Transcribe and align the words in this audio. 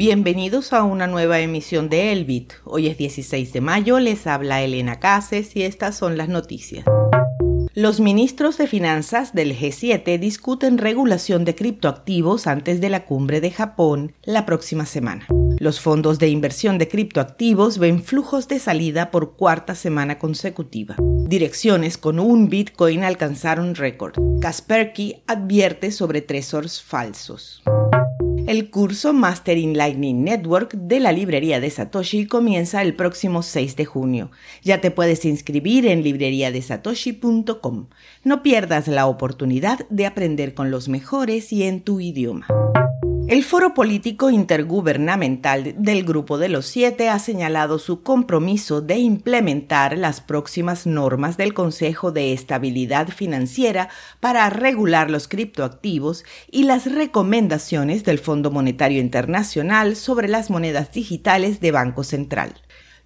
Bienvenidos 0.00 0.72
a 0.72 0.82
una 0.82 1.06
nueva 1.06 1.40
emisión 1.40 1.90
de 1.90 2.10
Elbit. 2.12 2.54
Hoy 2.64 2.86
es 2.86 2.96
16 2.96 3.52
de 3.52 3.60
mayo, 3.60 3.98
les 4.00 4.26
habla 4.26 4.62
Elena 4.62 4.98
Cases 4.98 5.54
y 5.54 5.64
estas 5.64 5.94
son 5.94 6.16
las 6.16 6.30
noticias. 6.30 6.86
Los 7.74 8.00
ministros 8.00 8.56
de 8.56 8.66
Finanzas 8.66 9.34
del 9.34 9.54
G7 9.54 10.18
discuten 10.18 10.78
regulación 10.78 11.44
de 11.44 11.54
criptoactivos 11.54 12.46
antes 12.46 12.80
de 12.80 12.88
la 12.88 13.04
cumbre 13.04 13.42
de 13.42 13.50
Japón 13.50 14.14
la 14.22 14.46
próxima 14.46 14.86
semana. 14.86 15.26
Los 15.58 15.80
fondos 15.80 16.18
de 16.18 16.28
inversión 16.28 16.78
de 16.78 16.88
criptoactivos 16.88 17.76
ven 17.76 18.02
flujos 18.02 18.48
de 18.48 18.58
salida 18.58 19.10
por 19.10 19.36
cuarta 19.36 19.74
semana 19.74 20.18
consecutiva. 20.18 20.96
Direcciones 20.98 21.98
con 21.98 22.18
un 22.18 22.48
Bitcoin 22.48 23.04
alcanzaron 23.04 23.74
récord. 23.74 24.14
Kaspersky 24.40 25.16
advierte 25.26 25.92
sobre 25.92 26.22
tresors 26.22 26.80
falsos. 26.80 27.62
El 28.46 28.70
curso 28.70 29.12
Master 29.12 29.58
in 29.58 29.76
Lightning 29.76 30.24
Network 30.24 30.74
de 30.74 31.00
la 31.00 31.12
librería 31.12 31.60
de 31.60 31.70
Satoshi 31.70 32.26
comienza 32.26 32.82
el 32.82 32.94
próximo 32.94 33.42
6 33.42 33.76
de 33.76 33.84
junio. 33.84 34.30
Ya 34.62 34.80
te 34.80 34.90
puedes 34.90 35.24
inscribir 35.24 35.86
en 35.86 36.02
libreriadesatoshi.com. 36.02 37.86
No 38.24 38.42
pierdas 38.42 38.88
la 38.88 39.06
oportunidad 39.06 39.86
de 39.90 40.06
aprender 40.06 40.54
con 40.54 40.70
los 40.70 40.88
mejores 40.88 41.52
y 41.52 41.64
en 41.64 41.80
tu 41.80 42.00
idioma. 42.00 42.46
El 43.30 43.44
Foro 43.44 43.74
Político 43.74 44.28
Intergubernamental 44.30 45.76
del 45.78 46.02
Grupo 46.02 46.36
de 46.36 46.48
los 46.48 46.66
Siete 46.66 47.08
ha 47.08 47.20
señalado 47.20 47.78
su 47.78 48.02
compromiso 48.02 48.80
de 48.80 48.98
implementar 48.98 49.96
las 49.96 50.20
próximas 50.20 50.84
normas 50.84 51.36
del 51.36 51.54
Consejo 51.54 52.10
de 52.10 52.32
Estabilidad 52.32 53.06
Financiera 53.10 53.88
para 54.18 54.50
regular 54.50 55.12
los 55.12 55.28
criptoactivos 55.28 56.24
y 56.50 56.64
las 56.64 56.92
recomendaciones 56.92 58.02
del 58.02 58.18
Fondo 58.18 58.50
Monetario 58.50 59.00
Internacional 59.00 59.94
sobre 59.94 60.26
las 60.26 60.50
monedas 60.50 60.90
digitales 60.90 61.60
de 61.60 61.70
Banco 61.70 62.02
Central. 62.02 62.54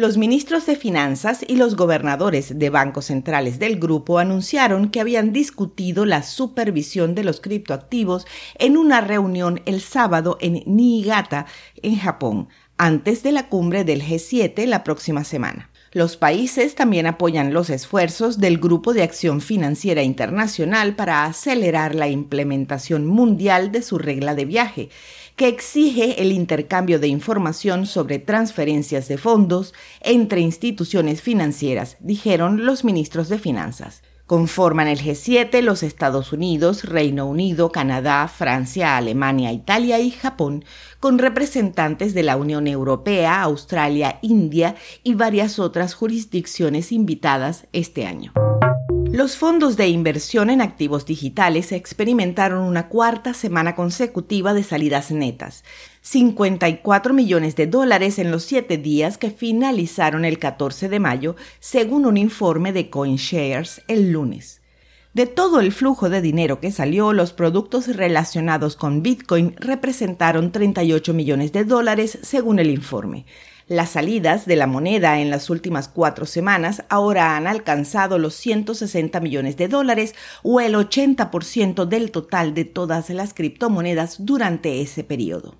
Los 0.00 0.16
ministros 0.16 0.64
de 0.64 0.76
Finanzas 0.76 1.44
y 1.46 1.56
los 1.56 1.76
gobernadores 1.76 2.58
de 2.58 2.70
bancos 2.70 3.04
centrales 3.04 3.58
del 3.58 3.78
grupo 3.78 4.18
anunciaron 4.18 4.88
que 4.88 4.98
habían 4.98 5.34
discutido 5.34 6.06
la 6.06 6.22
supervisión 6.22 7.14
de 7.14 7.22
los 7.22 7.42
criptoactivos 7.42 8.26
en 8.58 8.78
una 8.78 9.02
reunión 9.02 9.60
el 9.66 9.82
sábado 9.82 10.38
en 10.40 10.62
Niigata, 10.64 11.44
en 11.82 11.96
Japón, 11.96 12.48
antes 12.78 13.22
de 13.22 13.32
la 13.32 13.50
cumbre 13.50 13.84
del 13.84 14.00
G7 14.00 14.64
la 14.64 14.84
próxima 14.84 15.22
semana. 15.22 15.69
Los 15.92 16.16
países 16.16 16.76
también 16.76 17.06
apoyan 17.06 17.52
los 17.52 17.68
esfuerzos 17.68 18.38
del 18.38 18.58
Grupo 18.58 18.94
de 18.94 19.02
Acción 19.02 19.40
Financiera 19.40 20.04
Internacional 20.04 20.94
para 20.94 21.24
acelerar 21.24 21.96
la 21.96 22.06
implementación 22.06 23.06
mundial 23.06 23.72
de 23.72 23.82
su 23.82 23.98
regla 23.98 24.36
de 24.36 24.44
viaje, 24.44 24.88
que 25.34 25.48
exige 25.48 26.22
el 26.22 26.30
intercambio 26.30 27.00
de 27.00 27.08
información 27.08 27.86
sobre 27.86 28.20
transferencias 28.20 29.08
de 29.08 29.18
fondos 29.18 29.74
entre 30.00 30.40
instituciones 30.40 31.22
financieras, 31.22 31.96
dijeron 31.98 32.64
los 32.66 32.84
ministros 32.84 33.28
de 33.28 33.40
Finanzas. 33.40 34.02
Conforman 34.30 34.86
el 34.86 35.00
G7 35.00 35.60
los 35.60 35.82
Estados 35.82 36.32
Unidos, 36.32 36.84
Reino 36.84 37.26
Unido, 37.26 37.72
Canadá, 37.72 38.28
Francia, 38.28 38.96
Alemania, 38.96 39.50
Italia 39.50 39.98
y 39.98 40.12
Japón, 40.12 40.64
con 41.00 41.18
representantes 41.18 42.14
de 42.14 42.22
la 42.22 42.36
Unión 42.36 42.68
Europea, 42.68 43.42
Australia, 43.42 44.20
India 44.22 44.76
y 45.02 45.14
varias 45.14 45.58
otras 45.58 45.94
jurisdicciones 45.94 46.92
invitadas 46.92 47.66
este 47.72 48.06
año. 48.06 48.32
Los 49.20 49.36
fondos 49.36 49.76
de 49.76 49.86
inversión 49.86 50.48
en 50.48 50.62
activos 50.62 51.04
digitales 51.04 51.72
experimentaron 51.72 52.60
una 52.64 52.88
cuarta 52.88 53.34
semana 53.34 53.76
consecutiva 53.76 54.54
de 54.54 54.62
salidas 54.62 55.10
netas, 55.10 55.62
54 56.00 57.12
millones 57.12 57.54
de 57.54 57.66
dólares 57.66 58.18
en 58.18 58.30
los 58.30 58.44
siete 58.44 58.78
días 58.78 59.18
que 59.18 59.30
finalizaron 59.30 60.24
el 60.24 60.38
14 60.38 60.88
de 60.88 61.00
mayo, 61.00 61.36
según 61.58 62.06
un 62.06 62.16
informe 62.16 62.72
de 62.72 62.88
CoinShares 62.88 63.82
el 63.88 64.10
lunes. 64.10 64.62
De 65.12 65.26
todo 65.26 65.60
el 65.60 65.72
flujo 65.72 66.08
de 66.08 66.22
dinero 66.22 66.60
que 66.60 66.72
salió, 66.72 67.12
los 67.12 67.34
productos 67.34 67.94
relacionados 67.94 68.74
con 68.74 69.02
Bitcoin 69.02 69.54
representaron 69.58 70.50
38 70.50 71.12
millones 71.12 71.52
de 71.52 71.64
dólares, 71.64 72.18
según 72.22 72.58
el 72.58 72.70
informe. 72.70 73.26
Las 73.70 73.90
salidas 73.90 74.46
de 74.46 74.56
la 74.56 74.66
moneda 74.66 75.20
en 75.20 75.30
las 75.30 75.48
últimas 75.48 75.86
cuatro 75.86 76.26
semanas 76.26 76.82
ahora 76.88 77.36
han 77.36 77.46
alcanzado 77.46 78.18
los 78.18 78.34
160 78.34 79.20
millones 79.20 79.56
de 79.56 79.68
dólares 79.68 80.16
o 80.42 80.60
el 80.60 80.74
80% 80.74 81.84
del 81.84 82.10
total 82.10 82.52
de 82.52 82.64
todas 82.64 83.10
las 83.10 83.32
criptomonedas 83.32 84.26
durante 84.26 84.80
ese 84.80 85.04
periodo. 85.04 85.54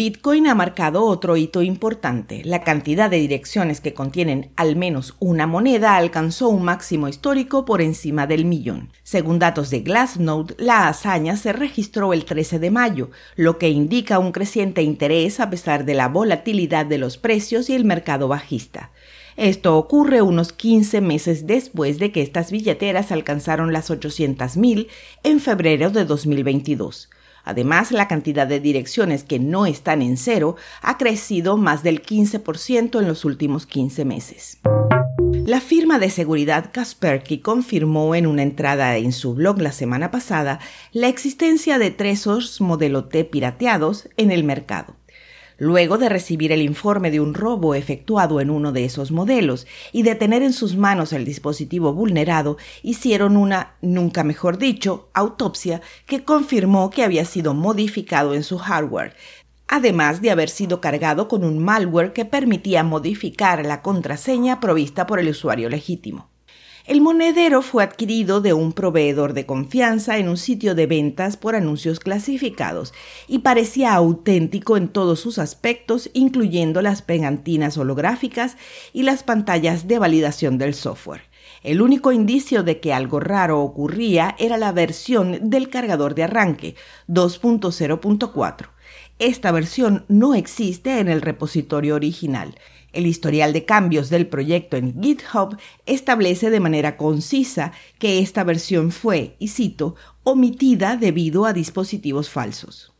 Bitcoin 0.00 0.46
ha 0.46 0.54
marcado 0.54 1.04
otro 1.04 1.36
hito 1.36 1.60
importante. 1.60 2.40
La 2.46 2.62
cantidad 2.64 3.10
de 3.10 3.18
direcciones 3.18 3.82
que 3.82 3.92
contienen 3.92 4.50
al 4.56 4.74
menos 4.74 5.14
una 5.18 5.46
moneda 5.46 5.96
alcanzó 5.96 6.48
un 6.48 6.62
máximo 6.62 7.06
histórico 7.06 7.66
por 7.66 7.82
encima 7.82 8.26
del 8.26 8.46
millón. 8.46 8.92
Según 9.02 9.38
datos 9.38 9.68
de 9.68 9.80
Glassnode, 9.80 10.54
la 10.56 10.88
hazaña 10.88 11.36
se 11.36 11.52
registró 11.52 12.14
el 12.14 12.24
13 12.24 12.58
de 12.58 12.70
mayo, 12.70 13.10
lo 13.36 13.58
que 13.58 13.68
indica 13.68 14.18
un 14.18 14.32
creciente 14.32 14.80
interés 14.80 15.38
a 15.38 15.50
pesar 15.50 15.84
de 15.84 15.92
la 15.92 16.08
volatilidad 16.08 16.86
de 16.86 16.96
los 16.96 17.18
precios 17.18 17.68
y 17.68 17.74
el 17.74 17.84
mercado 17.84 18.26
bajista. 18.26 18.92
Esto 19.36 19.76
ocurre 19.76 20.22
unos 20.22 20.54
15 20.54 21.02
meses 21.02 21.46
después 21.46 21.98
de 21.98 22.10
que 22.10 22.22
estas 22.22 22.50
billeteras 22.50 23.12
alcanzaron 23.12 23.74
las 23.74 23.90
800.000 23.90 24.86
en 25.24 25.40
febrero 25.40 25.90
de 25.90 26.06
2022. 26.06 27.10
Además, 27.44 27.92
la 27.92 28.08
cantidad 28.08 28.46
de 28.46 28.60
direcciones 28.60 29.24
que 29.24 29.38
no 29.38 29.66
están 29.66 30.02
en 30.02 30.16
cero 30.16 30.56
ha 30.82 30.98
crecido 30.98 31.56
más 31.56 31.82
del 31.82 32.02
15% 32.02 33.00
en 33.00 33.08
los 33.08 33.24
últimos 33.24 33.66
15 33.66 34.04
meses. 34.04 34.58
La 35.46 35.60
firma 35.60 35.98
de 35.98 36.10
seguridad 36.10 36.70
Kaspersky 36.72 37.38
confirmó 37.38 38.14
en 38.14 38.26
una 38.26 38.42
entrada 38.42 38.96
en 38.96 39.12
su 39.12 39.34
blog 39.34 39.60
la 39.60 39.72
semana 39.72 40.10
pasada 40.10 40.60
la 40.92 41.08
existencia 41.08 41.78
de 41.78 41.90
Tresors 41.90 42.60
modelo 42.60 43.06
T 43.06 43.24
pirateados 43.24 44.08
en 44.16 44.30
el 44.30 44.44
mercado 44.44 44.99
luego 45.60 45.98
de 45.98 46.08
recibir 46.08 46.52
el 46.52 46.62
informe 46.62 47.10
de 47.10 47.20
un 47.20 47.34
robo 47.34 47.74
efectuado 47.74 48.40
en 48.40 48.50
uno 48.50 48.72
de 48.72 48.86
esos 48.86 49.12
modelos 49.12 49.66
y 49.92 50.02
de 50.02 50.14
tener 50.14 50.42
en 50.42 50.54
sus 50.54 50.74
manos 50.74 51.12
el 51.12 51.26
dispositivo 51.26 51.92
vulnerado, 51.92 52.56
hicieron 52.82 53.36
una, 53.36 53.74
nunca 53.82 54.24
mejor 54.24 54.56
dicho, 54.56 55.10
autopsia 55.12 55.82
que 56.06 56.24
confirmó 56.24 56.88
que 56.88 57.04
había 57.04 57.26
sido 57.26 57.52
modificado 57.52 58.32
en 58.34 58.42
su 58.42 58.56
hardware, 58.56 59.14
además 59.68 60.22
de 60.22 60.30
haber 60.30 60.48
sido 60.48 60.80
cargado 60.80 61.28
con 61.28 61.44
un 61.44 61.58
malware 61.58 62.14
que 62.14 62.24
permitía 62.24 62.82
modificar 62.82 63.66
la 63.66 63.82
contraseña 63.82 64.60
provista 64.60 65.06
por 65.06 65.20
el 65.20 65.28
usuario 65.28 65.68
legítimo. 65.68 66.30
El 66.86 67.02
monedero 67.02 67.60
fue 67.60 67.82
adquirido 67.82 68.40
de 68.40 68.54
un 68.54 68.72
proveedor 68.72 69.34
de 69.34 69.44
confianza 69.44 70.16
en 70.16 70.28
un 70.28 70.38
sitio 70.38 70.74
de 70.74 70.86
ventas 70.86 71.36
por 71.36 71.54
anuncios 71.54 72.00
clasificados 72.00 72.94
y 73.28 73.40
parecía 73.40 73.94
auténtico 73.94 74.78
en 74.78 74.88
todos 74.88 75.20
sus 75.20 75.38
aspectos, 75.38 76.08
incluyendo 76.14 76.80
las 76.80 77.02
pegantinas 77.02 77.76
holográficas 77.76 78.56
y 78.94 79.02
las 79.02 79.22
pantallas 79.22 79.88
de 79.88 79.98
validación 79.98 80.56
del 80.56 80.72
software. 80.72 81.22
El 81.62 81.82
único 81.82 82.12
indicio 82.12 82.62
de 82.62 82.80
que 82.80 82.94
algo 82.94 83.20
raro 83.20 83.60
ocurría 83.60 84.34
era 84.38 84.56
la 84.56 84.72
versión 84.72 85.50
del 85.50 85.68
cargador 85.68 86.14
de 86.14 86.22
arranque 86.22 86.76
2.0.4. 87.08 88.68
Esta 89.18 89.52
versión 89.52 90.06
no 90.08 90.34
existe 90.34 90.98
en 90.98 91.08
el 91.08 91.20
repositorio 91.20 91.94
original. 91.94 92.54
El 92.92 93.06
historial 93.06 93.52
de 93.52 93.64
cambios 93.64 94.10
del 94.10 94.26
proyecto 94.26 94.76
en 94.76 95.00
GitHub 95.00 95.56
establece 95.86 96.50
de 96.50 96.60
manera 96.60 96.96
concisa 96.96 97.72
que 97.98 98.18
esta 98.18 98.42
versión 98.42 98.90
fue, 98.90 99.36
y 99.38 99.48
cito, 99.48 99.94
omitida 100.24 100.96
debido 100.96 101.46
a 101.46 101.52
dispositivos 101.52 102.30
falsos. 102.30 102.92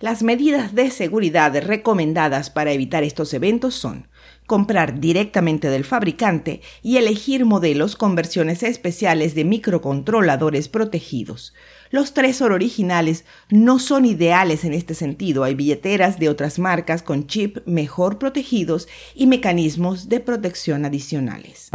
Las 0.00 0.22
medidas 0.22 0.74
de 0.74 0.90
seguridad 0.90 1.56
recomendadas 1.64 2.50
para 2.50 2.72
evitar 2.72 3.04
estos 3.04 3.32
eventos 3.34 3.74
son 3.74 4.07
comprar 4.46 4.98
directamente 4.98 5.68
del 5.68 5.84
fabricante 5.84 6.62
y 6.82 6.96
elegir 6.96 7.44
modelos 7.44 7.96
con 7.96 8.14
versiones 8.14 8.62
especiales 8.62 9.34
de 9.34 9.44
microcontroladores 9.44 10.68
protegidos. 10.68 11.54
Los 11.90 12.14
Tresor 12.14 12.52
originales 12.52 13.24
no 13.50 13.78
son 13.78 14.04
ideales 14.04 14.64
en 14.64 14.74
este 14.74 14.94
sentido. 14.94 15.44
Hay 15.44 15.54
billeteras 15.54 16.18
de 16.18 16.28
otras 16.28 16.58
marcas 16.58 17.02
con 17.02 17.26
chip 17.26 17.58
mejor 17.66 18.18
protegidos 18.18 18.88
y 19.14 19.26
mecanismos 19.26 20.08
de 20.08 20.20
protección 20.20 20.84
adicionales. 20.84 21.70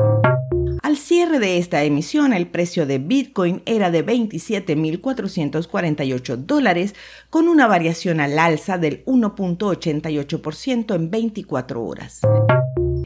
Al 0.93 0.99
cierre 0.99 1.39
de 1.39 1.57
esta 1.57 1.83
emisión, 1.83 2.33
el 2.33 2.45
precio 2.45 2.85
de 2.85 2.99
Bitcoin 2.99 3.63
era 3.65 3.89
de 3.89 4.05
27.448 4.05 6.35
dólares, 6.35 6.93
con 7.31 7.47
una 7.47 7.65
variación 7.65 8.19
al 8.19 8.37
alza 8.37 8.77
del 8.77 9.03
1.88% 9.05 10.93
en 10.93 11.09
24 11.09 11.83
horas. 11.83 12.21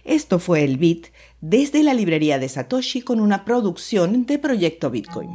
Esto 0.03 0.37
fue 0.37 0.65
el 0.65 0.75
Bit 0.75 1.13
desde 1.39 1.81
la 1.81 1.93
librería 1.93 2.39
de 2.39 2.49
Satoshi 2.49 3.03
con 3.03 3.21
una 3.21 3.45
producción 3.45 4.25
de 4.25 4.37
Proyecto 4.37 4.89
Bitcoin. 4.89 5.29